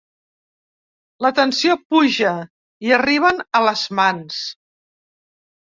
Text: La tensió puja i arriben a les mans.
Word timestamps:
La 1.25 1.31
tensió 1.41 1.75
puja 1.95 2.33
i 2.89 2.97
arriben 2.97 3.45
a 3.61 3.63
les 3.69 3.85
mans. 4.01 4.43